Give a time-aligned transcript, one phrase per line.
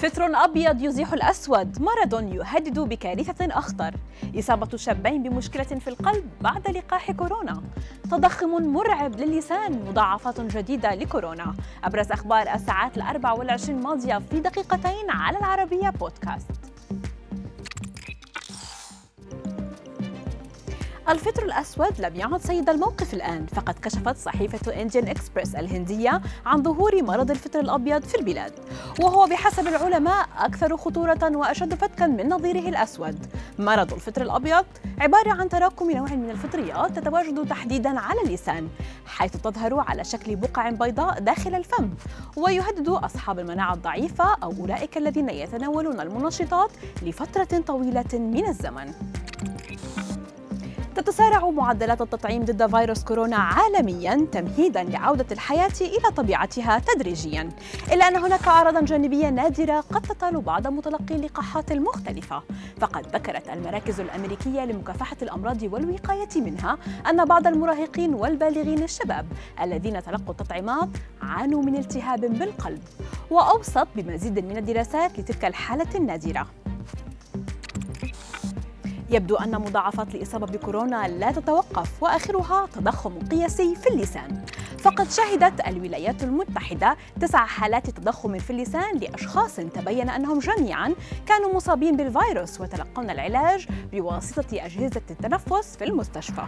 [0.00, 3.94] فطر أبيض يزيح الأسود مرض يهدد بكارثة أخطر.
[4.38, 7.62] إصابة شابين بمشكلة في القلب بعد لقاح كورونا.
[8.10, 11.54] تضخم مرعب للسان مضاعفات جديدة لكورونا.
[11.84, 16.59] أبرز أخبار الساعات الأربع والعشرين الماضية في دقيقتين على العربية بودكاست.
[21.10, 27.02] الفطر الأسود لم يعد سيد الموقف الآن فقد كشفت صحيفة إنديان إكسبرس الهندية عن ظهور
[27.02, 28.52] مرض الفطر الأبيض في البلاد.
[29.00, 33.26] وهو بحسب العلماء أكثر خطورة وأشد فتكا من نظيره الأسود.
[33.58, 34.64] مرض الفطر الأبيض
[34.98, 38.68] عبارة عن تراكم نوع من الفطريات تتواجد تحديدا على اللسان
[39.06, 41.90] حيث تظهر على شكل بقع بيضاء داخل الفم.
[42.36, 46.70] ويهدد أصحاب المناعة الضعيفة أو أولئك الذين يتناولون المنشطات
[47.02, 48.92] لفترة طويلة من الزمن.
[51.00, 57.50] تتسارع معدلات التطعيم ضد فيروس كورونا عالميا تمهيدا لعودة الحياة إلى طبيعتها تدريجيا.
[57.92, 62.42] إلا أن هناك أعراضا جانبية نادرة قد تطال بعض متلقي اللقاحات المختلفة.
[62.80, 66.78] فقد ذكرت المراكز الأمريكية لمكافحة الأمراض والوقاية منها
[67.10, 69.26] أن بعض المراهقين والبالغين الشباب
[69.62, 70.88] الذين تلقوا التطعيمات
[71.22, 72.82] عانوا من التهاب بالقلب
[73.30, 76.46] وأوصت بمزيد من الدراسات لتلك الحالة النادرة.
[79.10, 84.44] يبدو أن مضاعفات الإصابة بكورونا لا تتوقف وآخرها تضخم قياسي في اللسان.
[84.78, 90.94] فقد شهدت الولايات المتحدة تسع حالات تضخم في اللسان لأشخاص تبين أنهم جميعا
[91.26, 96.44] كانوا مصابين بالفيروس وتلقون العلاج بواسطة أجهزة التنفس في المستشفى.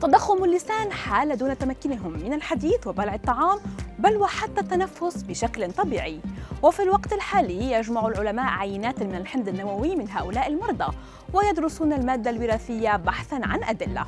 [0.00, 3.58] تضخم اللسان حال دون تمكنهم من الحديث وبلع الطعام
[3.98, 6.20] بل وحتى التنفس بشكل طبيعي.
[6.62, 10.94] وفي الوقت الحالي يجمع العلماء عينات من الحمض النووي من هؤلاء المرضى
[11.32, 14.06] ويدرسون المادة الوراثية بحثا عن أدلة.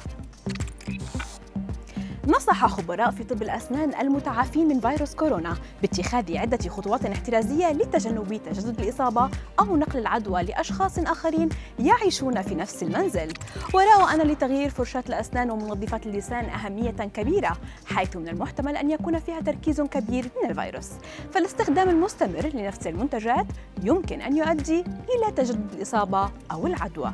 [2.28, 8.80] نصح خبراء في طب الأسنان المتعافين من فيروس كورونا باتخاذ عدة خطوات احترازية لتجنب تجدد
[8.80, 9.30] الإصابة
[9.60, 11.48] أو نقل العدوى لأشخاص آخرين
[11.78, 13.32] يعيشون في نفس المنزل.
[13.74, 19.40] ورأوا أن لتغيير فرشاة الأسنان ومنظفات اللسان أهمية كبيرة حيث من المحتمل أن يكون فيها
[19.40, 20.90] تركيز كبير من الفيروس.
[21.32, 23.46] فالاستخدام المستمر لنفس المنتجات
[23.82, 27.12] يمكن أن يؤدي إلى تجدد الإصابة أو العدوى.